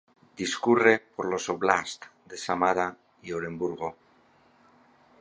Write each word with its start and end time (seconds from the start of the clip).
Discurre 0.39 0.93
por 1.15 1.27
los 1.33 1.47
"óblasts" 1.49 2.09
de 2.25 2.35
Samara 2.35 2.97
y 3.21 3.33
Oremburgo. 3.33 3.95